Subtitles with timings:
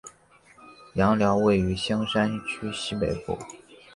[0.95, 3.37] 杨寮位于香山区西北部。